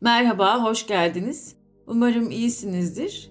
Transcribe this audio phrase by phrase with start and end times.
[0.00, 1.56] Merhaba, hoş geldiniz.
[1.86, 3.30] Umarım iyisinizdir.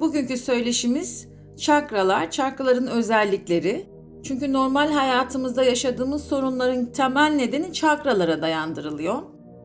[0.00, 3.86] Bugünkü söyleşimiz çakralar, çakraların özellikleri.
[4.22, 9.22] Çünkü normal hayatımızda yaşadığımız sorunların temel nedeni çakralara dayandırılıyor.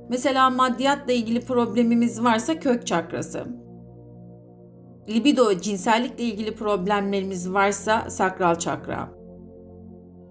[0.10, 3.46] Mesela maddiyatla ilgili problemimiz varsa kök çakrası.
[5.10, 9.10] Libido, cinsellikle ilgili problemlerimiz varsa sakral çakra.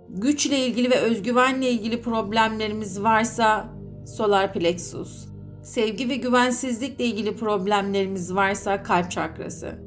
[0.09, 3.69] Güçle ilgili ve özgüvenle ilgili problemlerimiz varsa
[4.07, 5.36] solar plexus
[5.67, 9.79] sevgi ve güvensizlikle ilgili problemlerimiz varsa kalp çakrası.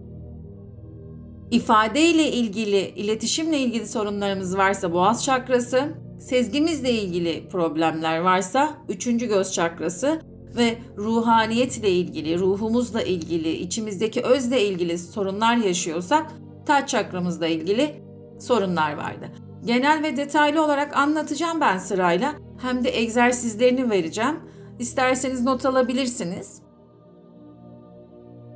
[1.52, 9.54] İfade ile ilgili, iletişimle ilgili sorunlarımız varsa boğaz çakrası, sezgimizle ilgili problemler varsa üçüncü göz
[9.54, 10.22] çakrası
[10.58, 16.32] ve ruhaniyetle ilgili, ruhumuzla ilgili, içimizdeki özle ilgili sorunlar yaşıyorsak
[16.66, 17.96] taç çakramızla ilgili
[18.40, 19.30] sorunlar vardı.
[19.66, 22.36] Genel ve detaylı olarak anlatacağım ben sırayla.
[22.62, 24.40] Hem de egzersizlerini vereceğim.
[24.80, 26.62] İsterseniz not alabilirsiniz.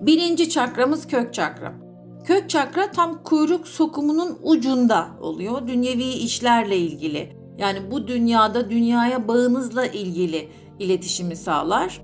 [0.02, 1.74] Birinci çakramız kök çakra.
[2.26, 5.68] Kök çakra tam kuyruk sokumunun ucunda oluyor.
[5.68, 7.38] Dünyevi işlerle ilgili.
[7.58, 12.02] Yani bu dünyada dünyaya bağınızla ilgili iletişimi sağlar.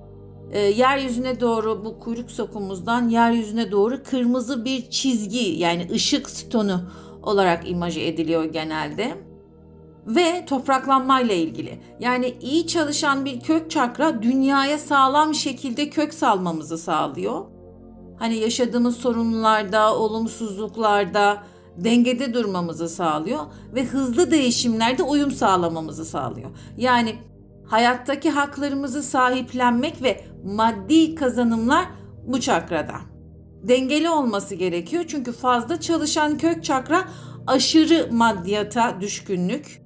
[0.51, 6.81] E, yeryüzüne doğru bu kuyruk sokumumuzdan yeryüzüne doğru kırmızı bir çizgi yani ışık stonu
[7.23, 9.28] olarak imajı ediliyor genelde
[10.09, 11.79] ve topraklanmayla ilgili.
[11.99, 17.45] Yani iyi çalışan bir kök çakra dünyaya sağlam şekilde kök salmamızı sağlıyor.
[18.19, 21.43] Hani yaşadığımız sorunlarda, olumsuzluklarda
[21.77, 23.39] dengede durmamızı sağlıyor
[23.75, 26.49] ve hızlı değişimlerde uyum sağlamamızı sağlıyor.
[26.77, 27.15] Yani
[27.65, 31.85] hayattaki haklarımızı sahiplenmek ve maddi kazanımlar
[32.27, 32.95] bu çakrada.
[33.63, 37.07] Dengeli olması gerekiyor çünkü fazla çalışan kök çakra
[37.47, 39.81] aşırı maddiyata düşkünlük,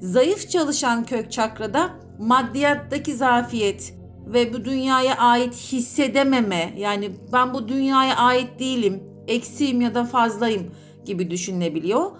[0.00, 3.94] Zayıf çalışan kök çakrada maddiyattaki zafiyet
[4.26, 10.70] ve bu dünyaya ait hissedememe yani ben bu dünyaya ait değilim, eksiğim ya da fazlayım
[11.04, 12.10] gibi düşünebiliyor.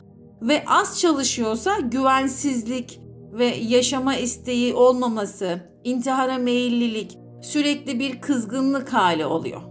[0.42, 3.00] Ve az çalışıyorsa güvensizlik
[3.32, 9.62] ve yaşama isteği olmaması, intihara meyillilik, sürekli bir kızgınlık hali oluyor.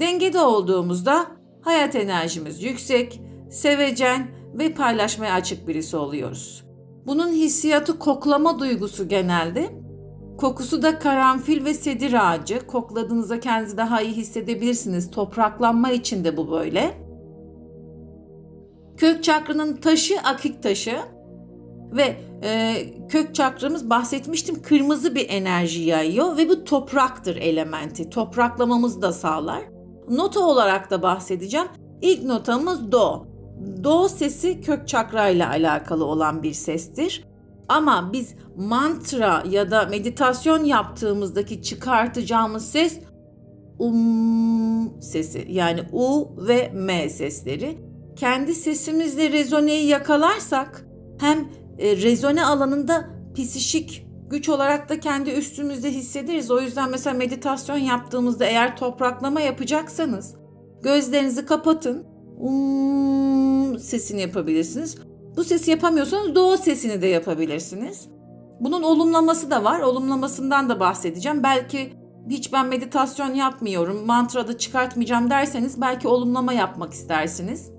[0.00, 1.26] Dengede olduğumuzda
[1.60, 3.20] hayat enerjimiz yüksek,
[3.50, 6.63] sevecen ve paylaşmaya açık birisi oluyoruz.
[7.06, 9.84] Bunun hissiyatı koklama duygusu genelde.
[10.38, 12.66] Kokusu da karanfil ve sedir ağacı.
[12.66, 15.10] Kokladığınızda kendinizi daha iyi hissedebilirsiniz.
[15.10, 17.04] Topraklanma için de bu böyle.
[18.96, 20.96] Kök çakranın taşı akik taşı
[21.92, 22.74] ve e,
[23.08, 28.10] kök çakramız bahsetmiştim kırmızı bir enerji yayıyor ve bu topraktır elementi.
[28.10, 29.62] Topraklamamızı da sağlar.
[30.08, 31.66] Nota olarak da bahsedeceğim.
[32.02, 33.33] İlk notamız do.
[33.84, 37.24] Do sesi kök çakra ile alakalı olan bir sestir.
[37.68, 43.00] Ama biz mantra ya da meditasyon yaptığımızdaki çıkartacağımız ses
[43.78, 47.78] um sesi yani u ve m sesleri.
[48.16, 50.86] Kendi sesimizle rezoneyi yakalarsak
[51.18, 51.48] hem
[51.78, 56.50] e, rezone alanında psişik güç olarak da kendi üstümüzde hissederiz.
[56.50, 60.34] O yüzden mesela meditasyon yaptığımızda eğer topraklama yapacaksanız
[60.82, 64.98] gözlerinizi kapatın um sesini yapabilirsiniz.
[65.36, 68.08] Bu sesi yapamıyorsanız do sesini de yapabilirsiniz.
[68.60, 69.80] Bunun olumlaması da var.
[69.80, 71.42] Olumlamasından da bahsedeceğim.
[71.42, 71.92] Belki
[72.30, 77.70] hiç ben meditasyon yapmıyorum, mantra da çıkartmayacağım derseniz belki olumlama yapmak istersiniz.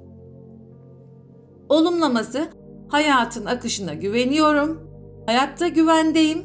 [1.69, 2.47] Olumlaması
[2.87, 4.89] hayatın akışına güveniyorum.
[5.25, 6.43] Hayatta güvendeyim.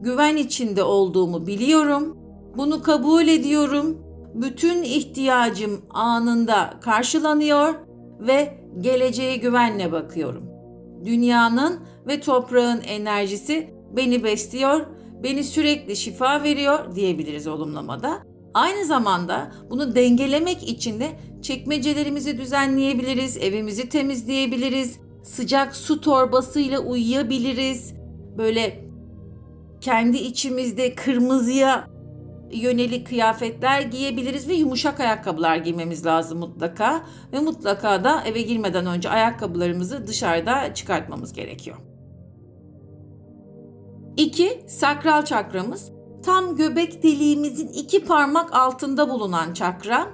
[0.00, 2.16] Güven içinde olduğumu biliyorum.
[2.56, 4.03] Bunu kabul ediyorum
[4.34, 7.74] bütün ihtiyacım anında karşılanıyor
[8.20, 10.44] ve geleceğe güvenle bakıyorum.
[11.04, 14.86] Dünyanın ve toprağın enerjisi beni besliyor,
[15.22, 18.22] beni sürekli şifa veriyor diyebiliriz olumlamada.
[18.54, 21.08] Aynı zamanda bunu dengelemek için de
[21.42, 27.94] çekmecelerimizi düzenleyebiliriz, evimizi temizleyebiliriz, sıcak su torbasıyla uyuyabiliriz.
[28.38, 28.84] Böyle
[29.80, 31.93] kendi içimizde kırmızıya
[32.52, 37.06] yönelik kıyafetler giyebiliriz ve yumuşak ayakkabılar giymemiz lazım mutlaka.
[37.32, 41.76] Ve mutlaka da eve girmeden önce ayakkabılarımızı dışarıda çıkartmamız gerekiyor.
[44.16, 44.64] 2.
[44.66, 45.92] Sakral çakramız
[46.24, 50.06] tam göbek deliğimizin iki parmak altında bulunan çakra.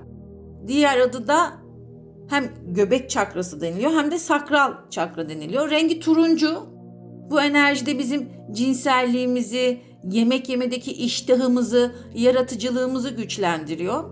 [0.67, 1.53] Diğer adı da
[2.29, 5.71] hem göbek çakrası deniliyor hem de sakral çakra deniliyor.
[5.71, 6.67] Rengi turuncu.
[7.31, 14.05] Bu enerjide bizim cinselliğimizi, yemek yemedeki iştahımızı, yaratıcılığımızı güçlendiriyor.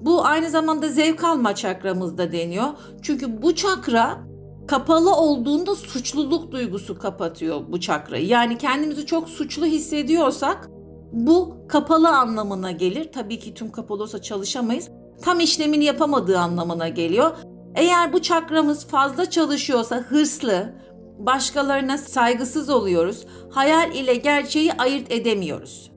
[0.00, 2.66] Bu aynı zamanda zevk alma çakramızda deniyor.
[3.02, 4.18] Çünkü bu çakra
[4.68, 8.26] kapalı olduğunda suçluluk duygusu kapatıyor bu çakrayı.
[8.26, 10.70] Yani kendimizi çok suçlu hissediyorsak
[11.12, 13.12] Bu kapalı anlamına gelir.
[13.12, 14.88] Tabii ki tüm kapalı olsa çalışamayız.
[15.22, 17.36] Tam işlemini yapamadığı anlamına geliyor.
[17.74, 20.74] Eğer bu çakramız fazla çalışıyorsa hırslı,
[21.18, 23.26] başkalarına saygısız oluyoruz.
[23.50, 25.92] Hayal ile gerçeği ayırt edemiyoruz.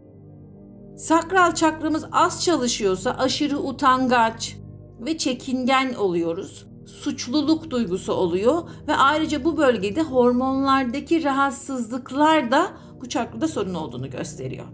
[0.97, 4.57] Sakral çakramız az çalışıyorsa aşırı utangaç
[4.99, 6.67] ve çekingen oluyoruz.
[6.85, 12.67] Suçluluk duygusu oluyor ve ayrıca bu bölgede hormonlardaki rahatsızlıklar da
[13.01, 14.65] bu çakrada sorun olduğunu gösteriyor.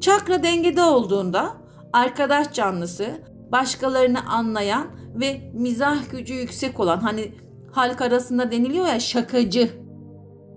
[0.00, 1.52] Çakra dengede olduğunda
[1.92, 3.22] arkadaş canlısı,
[3.52, 7.32] başkalarını anlayan ve mizah gücü yüksek olan hani
[7.72, 9.70] halk arasında deniliyor ya şakacı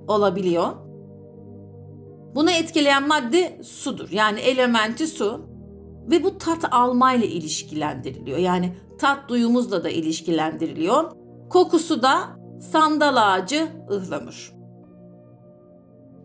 [0.08, 0.68] olabiliyor.
[2.36, 4.10] Bunu etkileyen madde sudur.
[4.12, 5.46] Yani elementi su
[6.12, 8.38] ve bu tat almayla ilişkilendiriliyor.
[8.38, 11.12] Yani tat duyumuzla da ilişkilendiriliyor.
[11.50, 12.18] Kokusu da
[12.72, 14.54] sandal ağacı ıhlamur.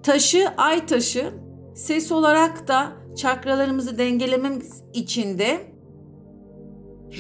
[0.02, 1.34] Taşı ay taşı
[1.74, 5.76] ses olarak da çakralarımızı dengelememiz için de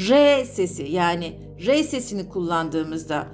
[0.08, 3.26] R sesi yani R sesini kullandığımızda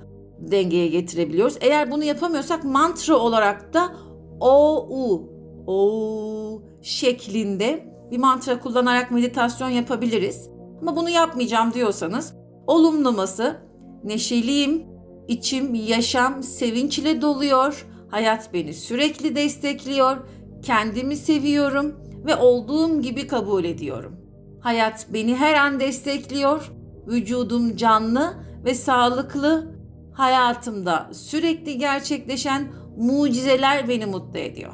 [0.51, 1.57] dengeye getirebiliyoruz.
[1.61, 3.97] Eğer bunu yapamıyorsak mantra olarak da
[4.41, 5.33] O U
[5.67, 10.51] O şeklinde bir mantra kullanarak meditasyon yapabiliriz.
[10.81, 12.35] Ama bunu yapmayacağım diyorsanız
[12.67, 13.57] olumlaması
[14.05, 14.83] neşeliyim,
[15.29, 20.17] içim, yaşam sevinçle doluyor, hayat beni sürekli destekliyor,
[20.63, 21.97] kendimi seviyorum
[22.27, 24.17] ve olduğum gibi kabul ediyorum.
[24.61, 26.73] Hayat beni her an destekliyor,
[27.07, 28.35] vücudum canlı
[28.65, 29.72] ve sağlıklı,
[30.13, 34.73] hayatımda sürekli gerçekleşen mucizeler beni mutlu ediyor.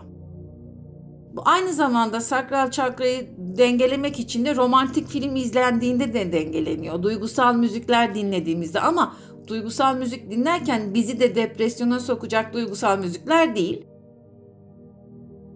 [1.32, 7.02] Bu aynı zamanda sakral çakrayı dengelemek için de romantik film izlendiğinde de dengeleniyor.
[7.02, 13.86] Duygusal müzikler dinlediğimizde ama duygusal müzik dinlerken bizi de depresyona sokacak duygusal müzikler değil.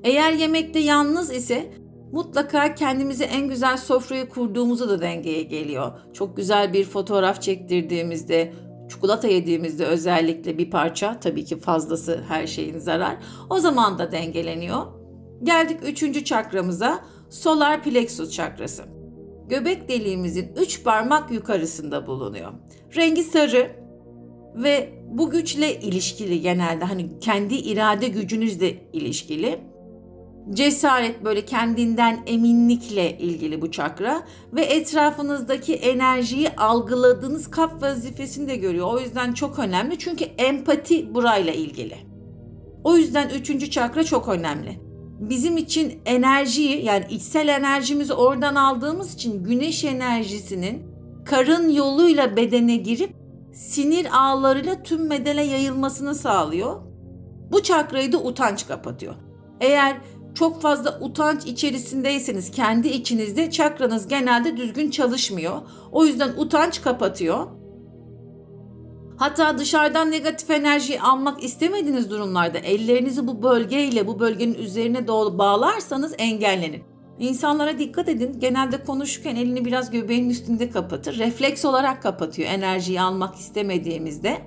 [0.04, 1.72] Eğer yemekte yalnız ise
[2.12, 5.92] mutlaka kendimize en güzel sofrayı kurduğumuzu da dengeye geliyor.
[6.12, 8.52] Çok güzel bir fotoğraf çektirdiğimizde,
[8.88, 13.16] çikolata yediğimizde özellikle bir parça, tabii ki fazlası her şeyin zarar.
[13.50, 14.86] O zaman da dengeleniyor.
[15.42, 18.82] Geldik üçüncü çakramıza, solar plexus çakrası.
[19.48, 22.52] Göbek deliğimizin üç parmak yukarısında bulunuyor.
[22.96, 23.70] Rengi sarı
[24.54, 29.71] ve bu güçle ilişkili genelde hani kendi irade gücünüzle ilişkili
[30.50, 34.22] cesaret böyle kendinden eminlikle ilgili bu çakra
[34.52, 38.86] ve etrafınızdaki enerjiyi algıladığınız kap vazifesini de görüyor.
[38.86, 41.96] O yüzden çok önemli çünkü empati burayla ilgili.
[42.84, 44.80] O yüzden üçüncü çakra çok önemli.
[45.20, 50.82] Bizim için enerjiyi yani içsel enerjimizi oradan aldığımız için güneş enerjisinin
[51.24, 53.14] karın yoluyla bedene girip
[53.52, 56.80] sinir ağlarıyla tüm bedene yayılmasını sağlıyor.
[57.52, 59.14] Bu çakrayı da utanç kapatıyor.
[59.60, 59.96] Eğer
[60.34, 65.60] çok fazla utanç içerisindeyseniz kendi içinizde çakranız genelde düzgün çalışmıyor.
[65.92, 67.46] O yüzden utanç kapatıyor.
[69.16, 76.14] Hatta dışarıdan negatif enerjiyi almak istemediğiniz durumlarda ellerinizi bu bölgeyle bu bölgenin üzerine doğru bağlarsanız
[76.18, 76.82] engellenir.
[77.18, 78.40] İnsanlara dikkat edin.
[78.40, 81.18] Genelde konuşurken elini biraz göbeğin üstünde kapatır.
[81.18, 84.38] Refleks olarak kapatıyor enerjiyi almak istemediğimizde.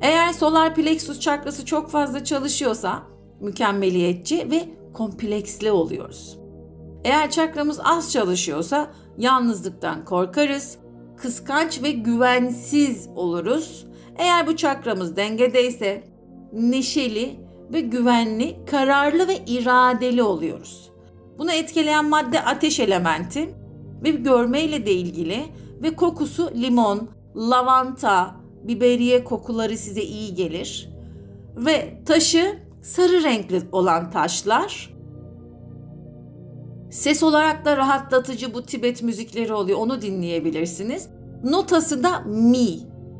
[0.00, 3.02] Eğer solar plexus çakrası çok fazla çalışıyorsa
[3.40, 6.38] mükemmeliyetçi ve kompleksli oluyoruz.
[7.04, 10.78] Eğer çakramız az çalışıyorsa yalnızlıktan korkarız,
[11.16, 13.86] kıskanç ve güvensiz oluruz.
[14.18, 16.04] Eğer bu çakramız dengedeyse
[16.52, 17.40] neşeli
[17.72, 20.90] ve güvenli, kararlı ve iradeli oluyoruz.
[21.38, 23.54] Bunu etkileyen madde ateş elementi
[24.04, 25.44] ve görmeyle de ilgili
[25.82, 30.90] ve kokusu limon, lavanta, biberiye kokuları size iyi gelir.
[31.56, 34.94] Ve taşı sarı renkli olan taşlar.
[36.90, 39.78] Ses olarak da rahatlatıcı bu Tibet müzikleri oluyor.
[39.78, 41.08] Onu dinleyebilirsiniz.
[41.44, 42.68] Notası da mi.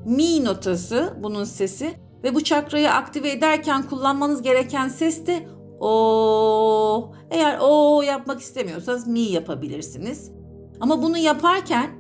[0.07, 5.49] Mi notası bunun sesi ve bu çakrayı aktive ederken kullanmanız gereken ses de
[5.81, 7.13] o.
[7.31, 10.33] Eğer o yapmak istemiyorsanız mi yapabilirsiniz.
[10.81, 11.91] Ama bunu yaparken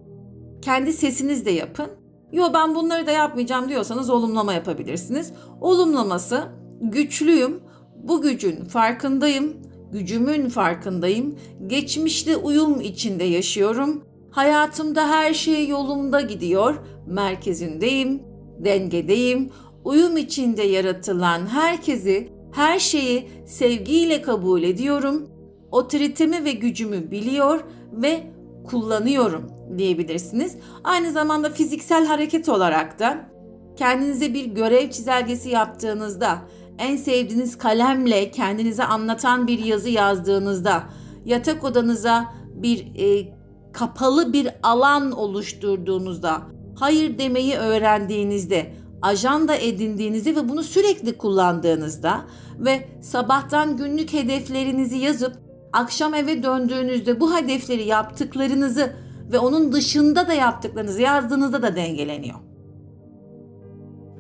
[0.62, 1.86] kendi sesinizle yapın.
[2.32, 5.32] Yo ben bunları da yapmayacağım diyorsanız olumlama yapabilirsiniz.
[5.60, 6.44] Olumlaması
[6.80, 7.60] güçlüyüm,
[8.02, 9.56] bu gücün farkındayım,
[9.92, 16.74] gücümün farkındayım, geçmişte uyum içinde yaşıyorum, hayatımda her şey yolumda gidiyor,
[17.06, 18.22] merkezindeyim,
[18.58, 19.50] dengedeyim,
[19.84, 25.30] uyum içinde yaratılan herkesi, her şeyi sevgiyle kabul ediyorum,
[25.72, 28.20] otoritemi ve gücümü biliyor ve
[28.66, 30.56] kullanıyorum diyebilirsiniz.
[30.84, 33.30] Aynı zamanda fiziksel hareket olarak da
[33.76, 36.38] kendinize bir görev çizelgesi yaptığınızda
[36.80, 40.82] en sevdiğiniz kalemle kendinize anlatan bir yazı yazdığınızda
[41.24, 43.32] yatak odanıza bir e,
[43.72, 46.42] kapalı bir alan oluşturduğunuzda,
[46.74, 48.72] hayır demeyi öğrendiğinizde,
[49.02, 52.20] ajanda edindiğinizde ve bunu sürekli kullandığınızda
[52.58, 55.36] ve sabahtan günlük hedeflerinizi yazıp
[55.72, 58.92] akşam eve döndüğünüzde bu hedefleri yaptıklarınızı
[59.32, 62.49] ve onun dışında da yaptıklarınızı yazdığınızda da dengeleniyor.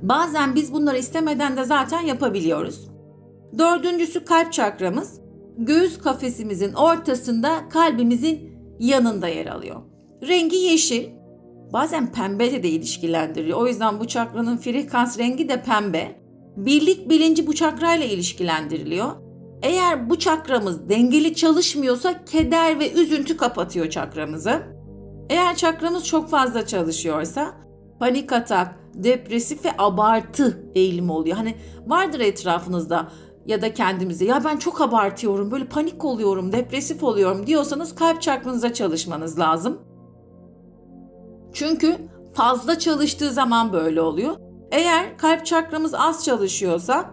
[0.02, 2.88] Bazen biz bunları istemeden de zaten yapabiliyoruz.
[3.58, 5.20] Dördüncüsü kalp çakramız.
[5.58, 9.80] Göğüs kafesimizin ortasında kalbimizin yanında yer alıyor.
[10.28, 11.08] Rengi yeşil.
[11.72, 13.58] Bazen pembe de ilişkilendiriyor.
[13.58, 16.20] O yüzden bu çakranın frekans rengi de pembe.
[16.56, 19.10] Birlik bilinci bu çakrayla ilişkilendiriliyor.
[19.62, 24.62] Eğer bu çakramız dengeli çalışmıyorsa keder ve üzüntü kapatıyor çakramızı.
[25.30, 27.54] Eğer çakramız çok fazla çalışıyorsa
[27.98, 31.36] panik atak, depresif ve abartı eğilimi oluyor.
[31.36, 31.54] Hani
[31.86, 33.08] vardır etrafınızda
[33.46, 38.72] ya da kendimize ya ben çok abartıyorum, böyle panik oluyorum, depresif oluyorum diyorsanız kalp çakranıza
[38.72, 39.78] çalışmanız lazım.
[41.52, 41.96] Çünkü
[42.34, 44.36] fazla çalıştığı zaman böyle oluyor.
[44.72, 47.10] Eğer kalp çakramız az çalışıyorsa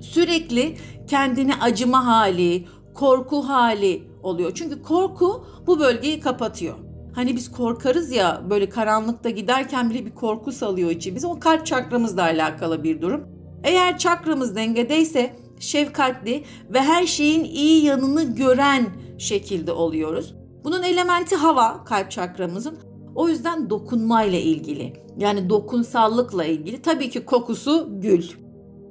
[0.00, 4.52] sürekli kendini acıma hali, korku hali oluyor.
[4.54, 6.74] Çünkü korku bu bölgeyi kapatıyor.
[7.14, 11.26] Hani biz korkarız ya böyle karanlıkta giderken bile bir korku salıyor içimize.
[11.26, 13.24] O kalp çakramızla alakalı bir durum.
[13.64, 18.86] Eğer çakramız dengedeyse şefkatli ve her şeyin iyi yanını gören
[19.18, 20.34] şekilde oluyoruz.
[20.64, 22.78] Bunun elementi hava kalp çakramızın.
[23.14, 24.92] O yüzden dokunmayla ilgili.
[25.18, 26.82] Yani dokunsallıkla ilgili.
[26.82, 28.24] Tabii ki kokusu gül.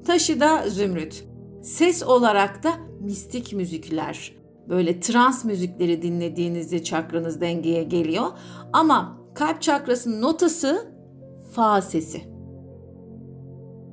[0.05, 1.23] Taşı da zümrüt.
[1.63, 4.40] Ses olarak da mistik müzikler.
[4.69, 8.25] Böyle trans müzikleri dinlediğinizde çakranız dengeye geliyor.
[8.73, 10.91] Ama kalp çakrasının notası
[11.51, 12.21] fa sesi.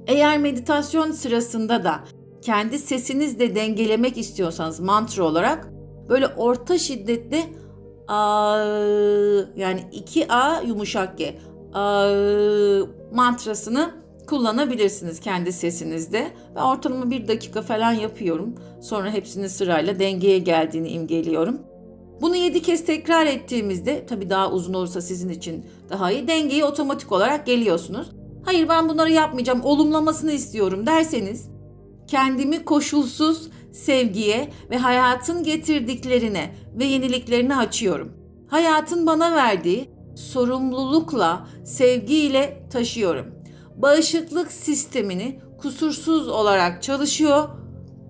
[0.06, 2.00] Eğer meditasyon sırasında da
[2.42, 5.68] kendi sesinizle dengelemek istiyorsanız mantra olarak
[6.08, 7.44] böyle orta şiddetli
[8.08, 8.56] a
[9.56, 11.38] yani 2a yumuşak g
[11.74, 12.08] a
[13.12, 13.90] mantrasını
[14.28, 16.30] kullanabilirsiniz kendi sesinizde.
[16.56, 18.54] Ben ortalama bir dakika falan yapıyorum.
[18.80, 21.60] Sonra hepsini sırayla dengeye geldiğini imgeliyorum.
[22.20, 27.12] Bunu 7 kez tekrar ettiğimizde tabi daha uzun olursa sizin için daha iyi dengeye otomatik
[27.12, 28.10] olarak geliyorsunuz.
[28.44, 31.48] Hayır ben bunları yapmayacağım olumlamasını istiyorum derseniz
[32.06, 38.12] kendimi koşulsuz sevgiye ve hayatın getirdiklerine ve yeniliklerine açıyorum.
[38.48, 43.37] Hayatın bana verdiği sorumlulukla, sevgiyle taşıyorum
[43.82, 47.48] bağışıklık sistemini kusursuz olarak çalışıyor.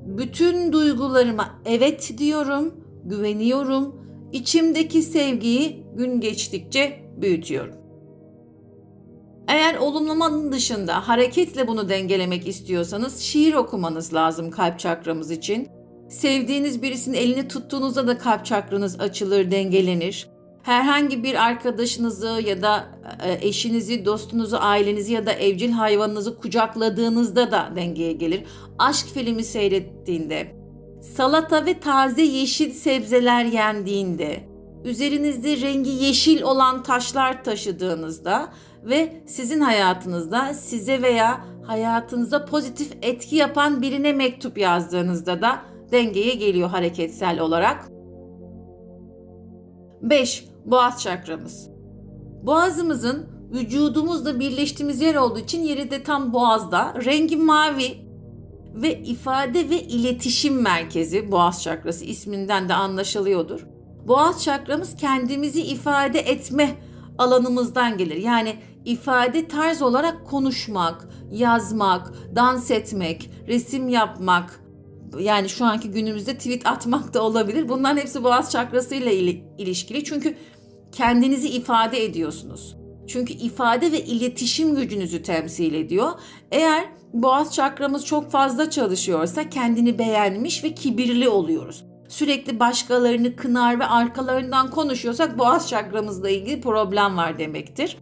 [0.07, 3.95] Bütün duygularıma evet diyorum, güveniyorum.
[4.33, 7.75] İçimdeki sevgiyi gün geçtikçe büyütüyorum.
[9.49, 15.69] Eğer olumlamanın dışında hareketle bunu dengelemek istiyorsanız şiir okumanız lazım kalp çakramız için.
[16.09, 20.29] Sevdiğiniz birisinin elini tuttuğunuzda da kalp çakranız açılır, dengelenir
[20.69, 22.85] herhangi bir arkadaşınızı ya da
[23.23, 28.45] e, eşinizi, dostunuzu, ailenizi ya da evcil hayvanınızı kucakladığınızda da dengeye gelir.
[28.79, 30.57] Aşk filmi seyrettiğinde,
[31.17, 34.41] salata ve taze yeşil sebzeler yendiğinde,
[34.85, 38.53] üzerinizde rengi yeşil olan taşlar taşıdığınızda
[38.85, 45.59] ve sizin hayatınızda size veya hayatınıza pozitif etki yapan birine mektup yazdığınızda da
[45.93, 47.89] dengeye geliyor hareketsel olarak.
[50.03, 50.48] 5.
[50.71, 51.69] Boğaz çakramız.
[52.43, 56.95] Boğazımızın vücudumuzla birleştiğimiz yer olduğu için yeri de tam boğazda.
[57.05, 58.09] Rengi mavi
[58.75, 63.67] ve ifade ve iletişim merkezi boğaz çakrası isminden de anlaşılıyordur.
[64.09, 66.77] Boğaz çakramız kendimizi ifade etme
[67.19, 68.17] alanımızdan gelir.
[68.17, 74.61] Yani ifade tarz olarak konuşmak, yazmak, dans etmek, resim yapmak,
[75.21, 77.69] yani şu anki günümüzde tweet atmak da olabilir.
[77.69, 79.13] Bunların hepsi boğaz çakrasıyla
[79.59, 80.05] ilişkili.
[80.05, 80.37] Çünkü
[80.93, 82.77] kendinizi ifade ediyorsunuz.
[83.07, 86.11] Çünkü ifade ve iletişim gücünüzü temsil ediyor.
[86.53, 91.85] Eğer boğaz çakramız çok fazla çalışıyorsa kendini beğenmiş ve kibirli oluyoruz.
[92.09, 97.99] Sürekli başkalarını kınar ve arkalarından konuşuyorsak boğaz çakramızla ilgili problem var demektir.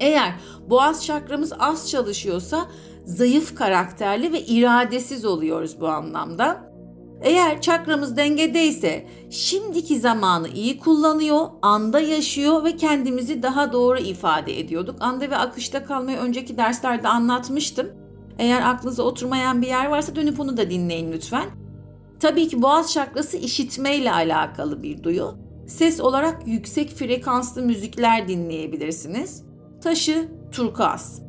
[0.00, 0.32] Eğer
[0.70, 2.66] boğaz çakramız az çalışıyorsa
[3.04, 6.71] zayıf karakterli ve iradesiz oluyoruz bu anlamda.
[7.22, 14.96] Eğer çakramız dengedeyse şimdiki zamanı iyi kullanıyor, anda yaşıyor ve kendimizi daha doğru ifade ediyorduk.
[15.00, 17.86] Anda ve akışta kalmayı önceki derslerde anlatmıştım.
[18.38, 21.44] Eğer aklınıza oturmayan bir yer varsa dönüp onu da dinleyin lütfen.
[22.20, 25.34] Tabii ki boğaz çakrası işitmeyle alakalı bir duyu.
[25.66, 29.44] Ses olarak yüksek frekanslı müzikler dinleyebilirsiniz.
[29.82, 31.22] Taşı turkuaz.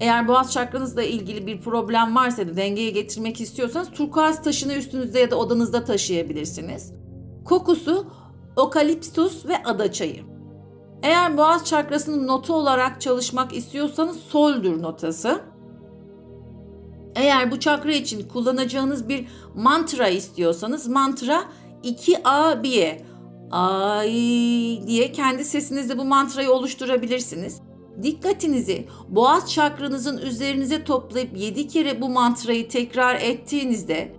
[0.00, 5.30] Eğer boğaz çakranızla ilgili bir problem varsa da dengeye getirmek istiyorsanız turkuaz taşını üstünüzde ya
[5.30, 6.92] da odanızda taşıyabilirsiniz.
[7.44, 8.06] Kokusu
[8.56, 10.24] okaliptus ve adaçayı.
[11.02, 15.40] Eğer boğaz çakrasının notu olarak çalışmak istiyorsanız soldur notası.
[17.16, 21.44] Eğer bu çakra için kullanacağınız bir mantra istiyorsanız mantra
[21.84, 23.06] 2A biye
[23.50, 24.12] ay
[24.86, 27.60] diye kendi sesinizle bu mantrayı oluşturabilirsiniz.
[28.02, 34.12] Dikkatinizi boğaz çakranızın üzerinize toplayıp 7 kere bu mantrayı tekrar ettiğinizde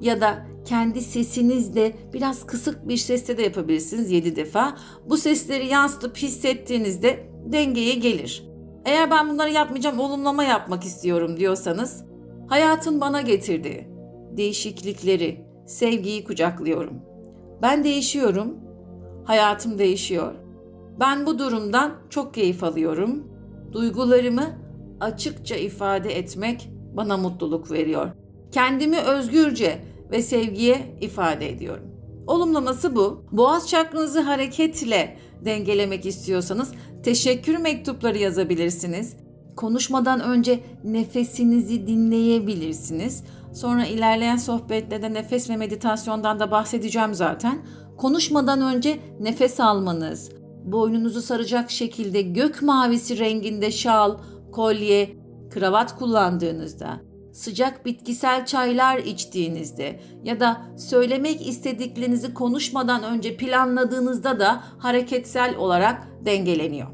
[0.00, 4.76] ya da kendi sesinizle biraz kısık bir sesle de yapabilirsiniz 7 defa.
[5.08, 8.48] Bu sesleri yansıtıp hissettiğinizde dengeye gelir.
[8.84, 12.04] Eğer ben bunları yapmayacağım, olumlama yapmak istiyorum diyorsanız
[12.48, 13.88] hayatın bana getirdiği
[14.36, 17.02] değişiklikleri, sevgiyi kucaklıyorum.
[17.62, 18.58] Ben değişiyorum.
[19.24, 20.43] Hayatım değişiyor.
[21.00, 23.24] Ben bu durumdan çok keyif alıyorum.
[23.72, 24.44] Duygularımı
[25.00, 28.10] açıkça ifade etmek bana mutluluk veriyor.
[28.52, 29.78] Kendimi özgürce
[30.10, 31.84] ve sevgiye ifade ediyorum.
[32.26, 33.24] Olumlaması bu.
[33.32, 36.72] Boğaz çakranızı hareketle dengelemek istiyorsanız
[37.02, 39.16] teşekkür mektupları yazabilirsiniz.
[39.56, 43.24] Konuşmadan önce nefesinizi dinleyebilirsiniz.
[43.52, 47.58] Sonra ilerleyen sohbetlerde nefes ve meditasyondan da bahsedeceğim zaten.
[47.96, 50.30] Konuşmadan önce nefes almanız,
[50.64, 54.18] boynunuzu saracak şekilde gök mavisi renginde şal,
[54.52, 55.16] kolye,
[55.50, 57.00] kravat kullandığınızda,
[57.32, 66.88] sıcak bitkisel çaylar içtiğinizde ya da söylemek istediklerinizi konuşmadan önce planladığınızda da hareketsel olarak dengeleniyor.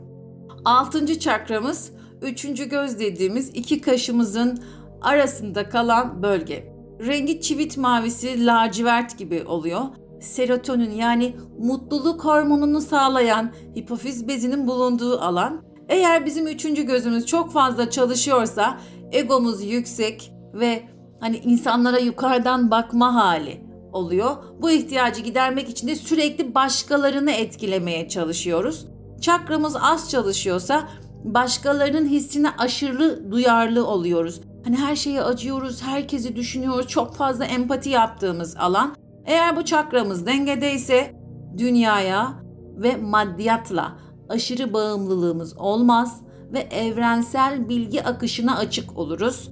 [0.65, 4.59] Altıncı çakramız üçüncü göz dediğimiz iki kaşımızın
[5.03, 6.73] arasında kalan bölge.
[7.07, 9.81] Rengi çivit mavisi lacivert gibi oluyor.
[10.21, 15.63] Serotonin yani mutluluk hormonunu sağlayan hipofiz bezinin bulunduğu alan.
[15.89, 18.81] Eğer bizim üçüncü gözümüz çok fazla çalışıyorsa
[19.13, 20.83] egomuz yüksek ve
[21.21, 23.61] hani insanlara yukarıdan bakma hali
[23.93, 24.37] oluyor.
[24.63, 28.87] Bu ihtiyacı gidermek için de sürekli başkalarını etkilemeye çalışıyoruz.
[29.21, 30.89] Çakramız az çalışıyorsa
[31.25, 34.41] başkalarının hissine aşırı duyarlı oluyoruz.
[34.65, 38.97] Hani her şeye acıyoruz, herkesi düşünüyoruz, çok fazla empati yaptığımız alan.
[39.27, 41.15] Eğer bu çakramız dengedeyse
[41.59, 42.43] dünyaya
[42.77, 49.51] ve maddiyatla aşırı bağımlılığımız olmaz ve evrensel bilgi akışına açık oluruz.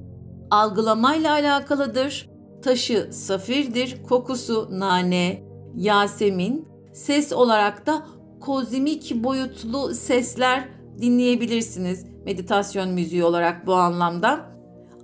[0.51, 2.29] Algılamayla alakalıdır.
[2.63, 5.43] Taşı safirdir, kokusu nane,
[5.75, 8.07] yasemin, ses olarak da
[8.41, 10.69] kozmik boyutlu sesler
[11.01, 14.58] dinleyebilirsiniz meditasyon müziği olarak bu anlamda.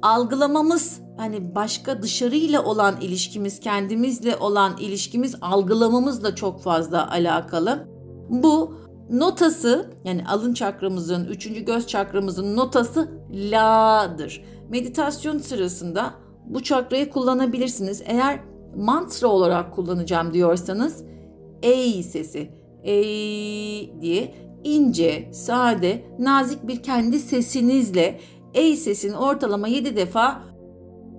[0.05, 7.89] Algılamamız hani başka dışarıyla olan ilişkimiz, kendimizle olan ilişkimiz algılamamızla çok fazla alakalı.
[8.29, 8.75] Bu
[9.11, 14.45] notası yani alın çakramızın, üçüncü göz çakramızın notası la'dır.
[14.69, 16.15] Meditasyon sırasında
[16.47, 18.03] bu çakrayı kullanabilirsiniz.
[18.07, 18.41] Eğer
[18.77, 21.05] mantra olarak kullanacağım diyorsanız
[21.63, 22.51] ey sesi,
[22.83, 28.21] ey diye ince, sade, nazik bir kendi sesinizle
[28.55, 30.43] ey sesini ortalama 7 defa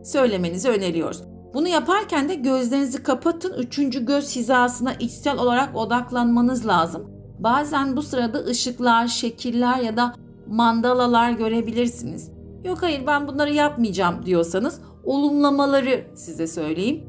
[0.03, 1.23] söylemenizi öneriyoruz.
[1.53, 3.53] Bunu yaparken de gözlerinizi kapatın.
[3.53, 7.11] Üçüncü göz hizasına içsel olarak odaklanmanız lazım.
[7.39, 10.15] Bazen bu sırada ışıklar, şekiller ya da
[10.47, 12.31] mandalalar görebilirsiniz.
[12.63, 17.03] Yok hayır ben bunları yapmayacağım diyorsanız olumlamaları size söyleyeyim.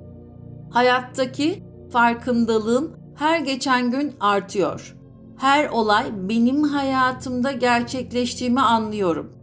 [0.71, 4.97] Hayattaki farkındalığım her geçen gün artıyor.
[5.37, 9.36] Her olay benim hayatımda gerçekleştiğimi anlıyorum.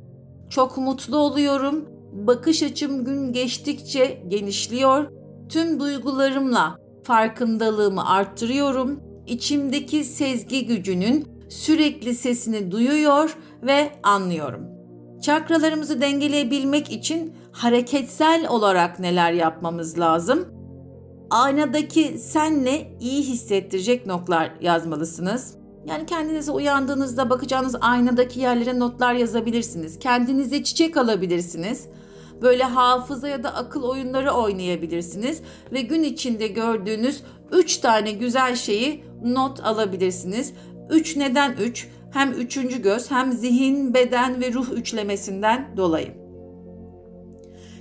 [0.53, 1.85] Çok mutlu oluyorum.
[2.11, 5.11] Bakış açım gün geçtikçe genişliyor.
[5.49, 8.99] Tüm duygularımla farkındalığımı arttırıyorum.
[9.27, 14.61] İçimdeki sezgi gücünün sürekli sesini duyuyor ve anlıyorum.
[15.21, 20.47] Çakralarımızı dengeleyebilmek için hareketsel olarak neler yapmamız lazım?
[21.29, 25.62] Aynadaki senle iyi hissettirecek noktalar yazmalısınız.
[25.85, 29.99] Yani kendinize uyandığınızda bakacağınız aynadaki yerlere notlar yazabilirsiniz.
[29.99, 31.87] Kendinize çiçek alabilirsiniz.
[32.41, 35.41] Böyle hafıza ya da akıl oyunları oynayabilirsiniz
[35.71, 40.53] ve gün içinde gördüğünüz 3 tane güzel şeyi not alabilirsiniz.
[40.89, 41.87] 3 neden 3?
[42.11, 46.13] Hem üçüncü göz hem zihin, beden ve ruh üçlemesinden dolayı.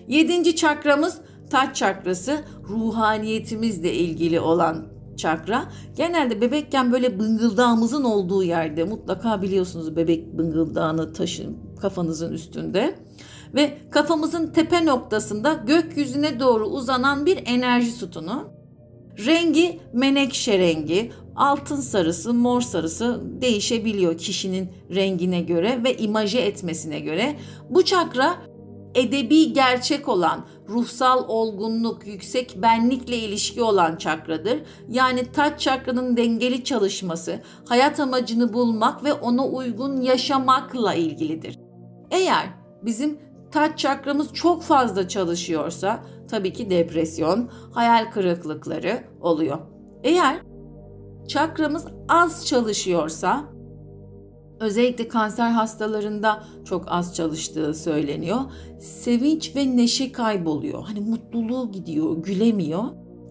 [0.08, 1.18] Yedinci çakramız
[1.50, 5.64] taç çakrası ruhaniyetimizle ilgili olan çakra.
[5.96, 12.94] Genelde bebekken böyle bıngıldağımızın olduğu yerde mutlaka biliyorsunuz bebek bıngıldağını taşın kafanızın üstünde.
[13.54, 18.48] Ve kafamızın tepe noktasında gökyüzüne doğru uzanan bir enerji sütunu.
[19.26, 27.36] Rengi menekşe rengi, altın sarısı, mor sarısı değişebiliyor kişinin rengine göre ve imaje etmesine göre.
[27.70, 28.34] Bu çakra
[28.94, 34.58] edebi gerçek olan, ruhsal olgunluk, yüksek benlikle ilişki olan çakradır.
[34.88, 41.58] Yani taç çakranın dengeli çalışması, hayat amacını bulmak ve ona uygun yaşamakla ilgilidir.
[42.10, 42.46] Eğer
[42.82, 43.18] bizim
[43.50, 49.58] taç çakramız çok fazla çalışıyorsa tabii ki depresyon, hayal kırıklıkları oluyor.
[50.04, 50.36] Eğer
[51.28, 53.44] çakramız az çalışıyorsa
[54.62, 58.40] özellikle kanser hastalarında çok az çalıştığı söyleniyor.
[58.80, 60.84] Sevinç ve neşe kayboluyor.
[60.84, 62.84] Hani mutluluğu gidiyor, gülemiyor.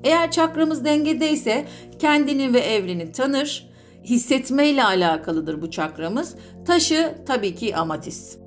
[0.04, 1.65] Eğer çakramız dengedeyse
[2.00, 3.72] kendini ve evreni tanır.
[4.04, 6.36] Hissetmeyle alakalıdır bu çakramız.
[6.65, 8.38] Taşı tabii ki amatis.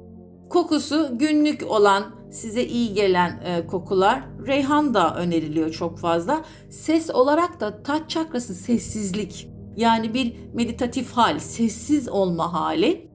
[0.50, 6.44] Kokusu günlük olan size iyi gelen e, kokular reyhan da öneriliyor çok fazla.
[6.70, 9.53] Ses olarak da taç çakrası sessizlik.
[9.76, 13.10] Yani bir meditatif hal, sessiz olma hali.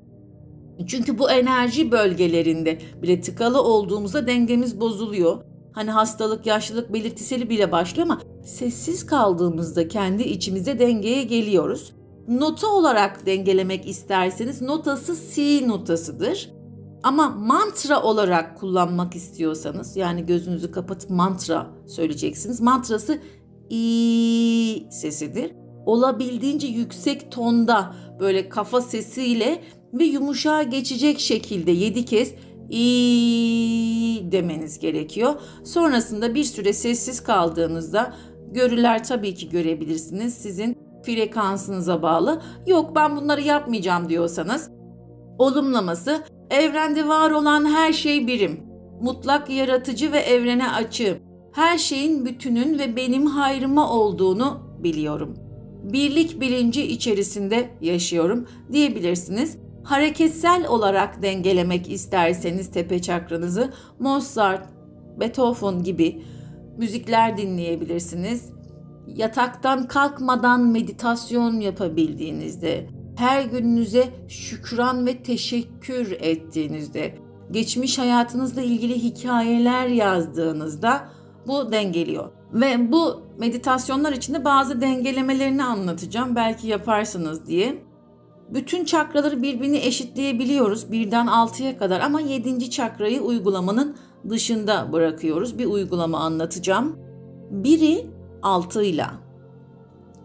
[0.87, 5.37] Çünkü bu enerji bölgelerinde bile tıkalı olduğumuzda dengemiz bozuluyor.
[5.71, 11.93] Hani hastalık, yaşlılık belirtiseli bile başlıyor ama sessiz kaldığımızda kendi içimize dengeye geliyoruz.
[12.27, 16.51] Nota olarak dengelemek isterseniz notası si notasıdır.
[17.03, 22.61] Ama mantra olarak kullanmak istiyorsanız yani gözünüzü kapatıp mantra söyleyeceksiniz.
[22.61, 23.19] Mantrası
[23.69, 25.51] i sesidir.
[25.85, 29.61] Olabildiğince yüksek tonda böyle kafa sesiyle
[29.93, 32.33] ve yumuşağa geçecek şekilde 7 kez
[32.69, 35.35] i demeniz gerekiyor.
[35.63, 38.13] Sonrasında bir süre sessiz kaldığınızda
[38.51, 40.33] görüler tabii ki görebilirsiniz.
[40.33, 42.41] Sizin frekansınıza bağlı.
[42.67, 44.69] Yok ben bunları yapmayacağım diyorsanız
[45.39, 48.63] olumlaması Evrende var olan her şey birim.
[49.01, 51.17] Mutlak yaratıcı ve evrene açığım.
[51.53, 55.48] Her şeyin bütünün ve benim hayrıma olduğunu biliyorum.
[55.83, 59.57] Birlik bilinci içerisinde yaşıyorum diyebilirsiniz.
[59.83, 64.69] Hareketsel olarak dengelemek isterseniz tepe çakranızı Mozart,
[65.19, 66.21] Beethoven gibi
[66.77, 68.49] müzikler dinleyebilirsiniz.
[69.07, 77.15] Yataktan kalkmadan meditasyon yapabildiğinizde, her gününüze şükran ve teşekkür ettiğinizde,
[77.51, 81.09] geçmiş hayatınızla ilgili hikayeler yazdığınızda
[81.47, 82.29] bu dengeliyor.
[82.53, 86.35] Ve bu meditasyonlar içinde bazı dengelemelerini anlatacağım.
[86.35, 87.83] Belki yaparsınız diye.
[88.49, 92.69] Bütün çakraları birbirini eşitleyebiliyoruz birden 6'ya kadar ama 7.
[92.69, 93.97] çakrayı uygulamanın
[94.29, 95.59] dışında bırakıyoruz.
[95.59, 96.99] Bir uygulama anlatacağım.
[97.51, 98.07] Biri
[98.41, 99.05] 6 ile,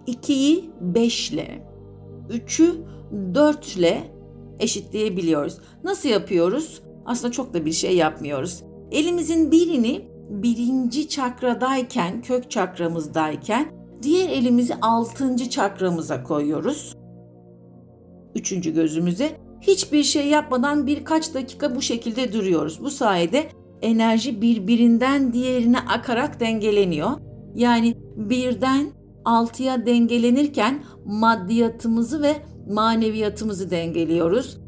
[0.07, 1.68] 2'yi 5 ile,
[2.31, 2.72] 3'ü
[3.35, 4.11] 4 ile
[4.59, 5.59] eşitleyebiliyoruz.
[5.85, 6.83] Nasıl yapıyoruz?
[7.07, 8.62] Aslında çok da bir şey yapmıyoruz.
[8.90, 13.66] Elimizin birini birinci çakradayken, kök çakramızdayken
[14.02, 16.96] diğer elimizi altıncı çakramıza koyuyoruz.
[18.34, 22.80] Üçüncü gözümüze hiçbir şey yapmadan birkaç dakika bu şekilde duruyoruz.
[22.82, 23.46] Bu sayede
[23.82, 27.10] enerji birbirinden diğerine akarak dengeleniyor.
[27.54, 28.87] Yani birden
[29.24, 32.37] 6'ya dengelenirken maddiyatımızı ve
[32.70, 34.58] maneviyatımızı dengeliyoruz.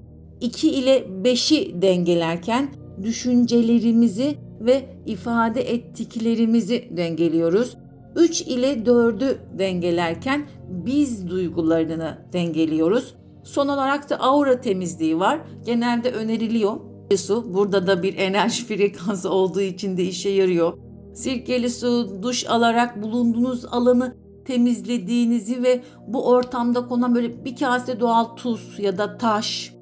[0.40, 2.68] 2 ile 5'i dengelerken
[3.02, 7.76] düşüncelerimizi ve ifade ettiklerimizi dengeliyoruz.
[8.16, 13.14] 3 ile 4'ü dengelerken biz duygularını dengeliyoruz.
[13.44, 15.40] Son olarak da aura temizliği var.
[15.66, 16.76] Genelde öneriliyor.
[17.16, 20.78] Su burada da bir enerji frekansı olduğu için de işe yarıyor.
[21.14, 28.24] Sirkeli su, duş alarak bulunduğunuz alanı temizlediğinizi ve bu ortamda konan böyle bir kase doğal
[28.24, 29.74] tuz ya da taş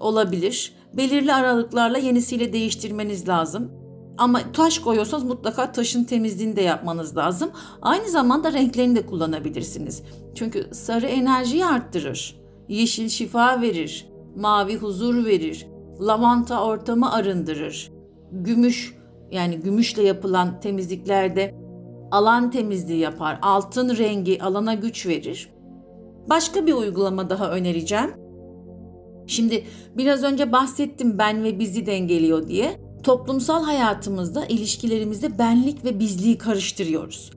[0.00, 0.72] olabilir.
[0.96, 3.83] Belirli aralıklarla yenisiyle değiştirmeniz lazım.
[4.18, 7.50] Ama taş koyuyorsanız mutlaka taşın temizliğini de yapmanız lazım.
[7.82, 10.02] Aynı zamanda renklerini de kullanabilirsiniz.
[10.34, 12.40] Çünkü sarı enerjiyi arttırır.
[12.68, 14.08] Yeşil şifa verir.
[14.36, 15.66] Mavi huzur verir.
[16.00, 17.92] Lavanta ortamı arındırır.
[18.32, 18.94] Gümüş
[19.30, 21.54] yani gümüşle yapılan temizliklerde
[22.10, 23.38] alan temizliği yapar.
[23.42, 25.50] Altın rengi alana güç verir.
[26.30, 28.10] Başka bir uygulama daha önereceğim.
[29.26, 29.64] Şimdi
[29.96, 32.83] biraz önce bahsettim ben ve bizi dengeliyor diye.
[33.04, 37.30] Toplumsal hayatımızda, ilişkilerimizde benlik ve bizliği karıştırıyoruz.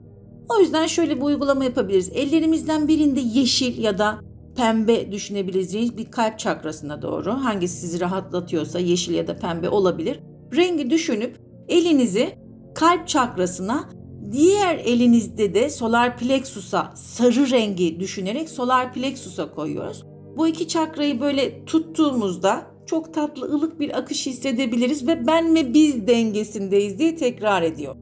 [0.48, 2.10] O yüzden şöyle bir uygulama yapabiliriz.
[2.14, 4.20] Ellerimizden birinde yeşil ya da
[4.56, 10.20] pembe düşünebileceğiniz bir kalp çakrasına doğru hangisi sizi rahatlatıyorsa yeşil ya da pembe olabilir.
[10.56, 12.38] Rengi düşünüp elinizi
[12.74, 13.88] kalp çakrasına
[14.32, 20.04] Diğer elinizde de solar plexus'a sarı rengi düşünerek solar plexus'a koyuyoruz.
[20.36, 26.06] Bu iki çakrayı böyle tuttuğumuzda çok tatlı ılık bir akış hissedebiliriz ve ben ve biz
[26.06, 27.96] dengesindeyiz diye tekrar ediyor.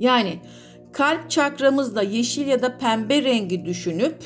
[0.00, 0.38] Yani
[0.92, 4.16] kalp çakramızda yeşil ya da pembe rengi düşünüp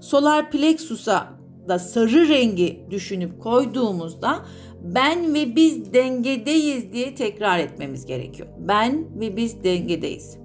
[0.00, 1.28] solar plexus'a
[1.68, 4.38] da sarı rengi düşünüp koyduğumuzda
[4.82, 8.48] ben ve biz dengedeyiz diye tekrar etmemiz gerekiyor.
[8.58, 10.38] Ben ve biz dengedeyiz.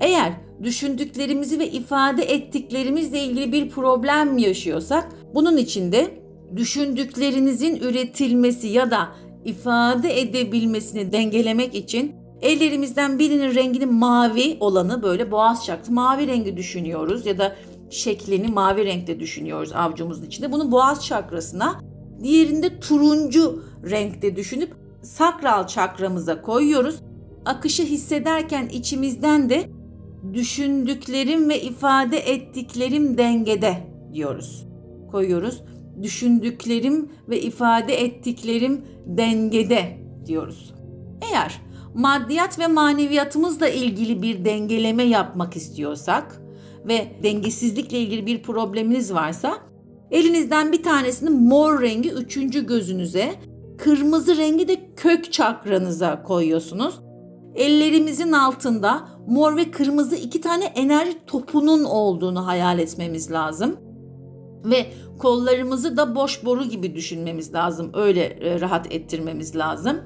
[0.00, 6.25] Eğer düşündüklerimizi ve ifade ettiklerimizle ilgili bir problem yaşıyorsak bunun için de
[6.56, 9.08] düşündüklerinizin üretilmesi ya da
[9.44, 17.26] ifade edebilmesini dengelemek için ellerimizden birinin rengini mavi olanı böyle boğaz çaktı mavi rengi düşünüyoruz
[17.26, 17.56] ya da
[17.90, 20.52] şeklini mavi renkte düşünüyoruz avcumuzun içinde.
[20.52, 21.80] Bunu boğaz çakrasına,
[22.22, 26.96] diğerinde turuncu renkte düşünüp sakral çakramıza koyuyoruz.
[27.44, 29.70] Akışı hissederken içimizden de
[30.34, 33.74] düşündüklerim ve ifade ettiklerim dengede
[34.12, 34.66] diyoruz.
[35.10, 35.62] Koyuyoruz.
[36.02, 40.74] Düşündüklerim ve ifade ettiklerim dengede diyoruz.
[41.30, 41.60] Eğer
[41.94, 46.42] maddiyat ve maneviyatımızla ilgili bir dengeleme yapmak istiyorsak
[46.88, 49.58] ve dengesizlikle ilgili bir probleminiz varsa
[50.10, 53.34] elinizden bir tanesini mor rengi üçüncü gözünüze,
[53.78, 56.94] kırmızı rengi de kök çakranıza koyuyorsunuz.
[57.54, 63.76] Ellerimizin altında mor ve kırmızı iki tane enerji topunun olduğunu hayal etmemiz lazım.
[64.64, 64.86] Ve
[65.18, 67.90] kollarımızı da boş boru gibi düşünmemiz lazım.
[67.94, 69.96] Öyle e, rahat ettirmemiz lazım.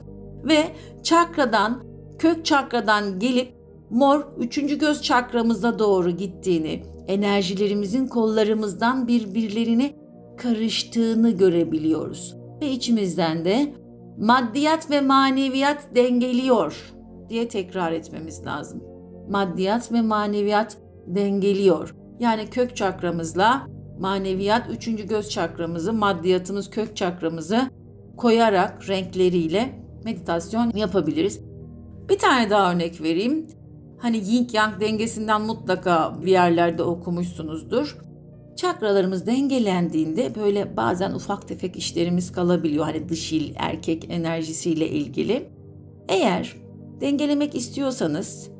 [0.44, 0.64] Ve
[1.02, 1.84] çakradan,
[2.18, 3.54] kök çakradan gelip
[3.90, 9.92] mor üçüncü göz çakramıza doğru gittiğini, enerjilerimizin kollarımızdan birbirlerine
[10.36, 12.36] karıştığını görebiliyoruz.
[12.62, 13.74] Ve içimizden de
[14.18, 16.92] maddiyat ve maneviyat dengeliyor
[17.28, 18.82] diye tekrar etmemiz lazım.
[19.30, 21.94] Maddiyat ve maneviyat dengeliyor.
[22.20, 23.66] Yani kök çakramızla
[24.00, 27.70] maneviyat üçüncü göz çakramızı, maddiyatımız kök çakramızı
[28.16, 31.40] koyarak renkleriyle meditasyon yapabiliriz.
[32.08, 33.46] Bir tane daha örnek vereyim.
[33.98, 37.98] Hani yin yang dengesinden mutlaka bir yerlerde okumuşsunuzdur.
[38.56, 42.84] Çakralarımız dengelendiğinde böyle bazen ufak tefek işlerimiz kalabiliyor.
[42.84, 45.50] Hani dışil erkek enerjisiyle ilgili.
[46.08, 46.56] Eğer
[47.00, 48.50] dengelemek istiyorsanız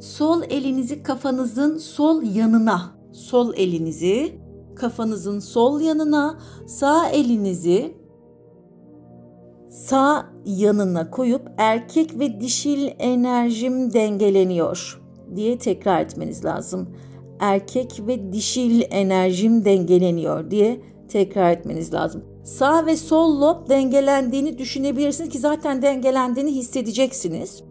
[0.00, 4.45] sol elinizi kafanızın sol yanına, sol elinizi
[4.76, 7.94] kafanızın sol yanına, sağ elinizi
[9.76, 15.00] sağ yanına koyup erkek ve dişil enerjim dengeleniyor
[15.36, 16.88] diye tekrar etmeniz lazım.
[17.40, 22.24] Erkek ve dişil enerjim dengeleniyor diye tekrar etmeniz lazım.
[22.44, 27.62] Sağ ve sol lob dengelendiğini düşünebilirsiniz ki zaten dengelendiğini hissedeceksiniz.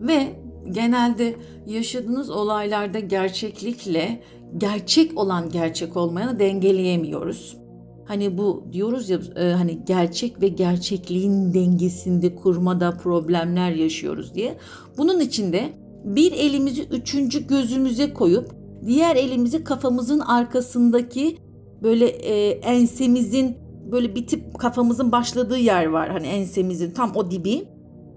[0.00, 0.28] Ve
[0.70, 1.34] genelde
[1.66, 4.20] yaşadığınız olaylarda gerçeklikle
[4.56, 7.56] gerçek olan gerçek olmayanı dengeleyemiyoruz.
[8.04, 14.56] Hani bu diyoruz ya e, hani gerçek ve gerçekliğin dengesinde kurmada problemler yaşıyoruz diye.
[14.98, 15.72] Bunun için de
[16.04, 18.50] bir elimizi üçüncü gözümüze koyup
[18.86, 21.38] diğer elimizi kafamızın arkasındaki
[21.82, 23.56] böyle e, ensemizin
[23.92, 26.10] böyle bitip kafamızın başladığı yer var.
[26.10, 27.68] Hani ensemizin tam o dibi.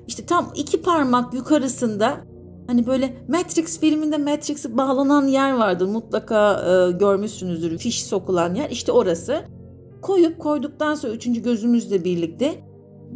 [0.08, 2.18] İşte tam iki parmak yukarısında
[2.72, 5.88] hani böyle Matrix filminde Matrix'e bağlanan yer vardır.
[5.88, 7.78] Mutlaka e, görmüşsünüzdür.
[7.78, 8.70] Fiş sokulan yer.
[8.70, 9.46] İşte orası
[10.02, 12.64] koyup koyduktan sonra üçüncü gözümüzle birlikte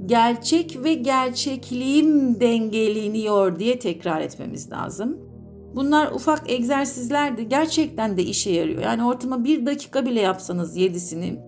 [0.05, 5.17] gerçek ve gerçekliğim dengeleniyor diye tekrar etmemiz lazım.
[5.75, 7.49] Bunlar ufak egzersizlerdi.
[7.49, 8.81] Gerçekten de işe yarıyor.
[8.81, 11.39] Yani ortama bir dakika bile yapsanız yedisini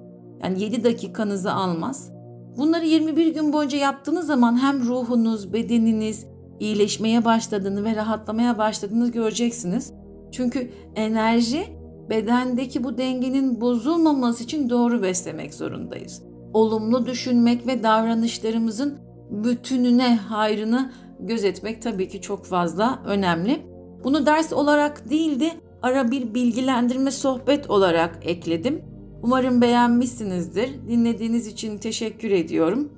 [0.44, 2.12] yani yedi dakikanızı almaz.
[2.58, 6.26] Bunları 21 gün boyunca yaptığınız zaman hem ruhunuz, bedeniniz
[6.60, 9.94] iyileşmeye başladığını ve rahatlamaya başladığını göreceksiniz.
[10.32, 11.64] Çünkü enerji
[12.10, 16.24] bedendeki bu dengenin bozulmaması için doğru beslemek zorundayız.
[16.54, 18.98] Olumlu düşünmek ve davranışlarımızın
[19.32, 23.62] bütününe hayrını gözetmek tabii ki çok fazla önemli.
[24.04, 28.82] Bunu ders olarak değil de ara bir bilgilendirme sohbet olarak ekledim.
[29.24, 30.70] Umarım beğenmişsinizdir.
[30.88, 32.92] Dinlediğiniz için teşekkür ediyorum.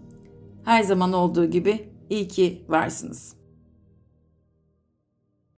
[0.65, 3.38] Her zaman olduğu gibi iyi ki varsınız.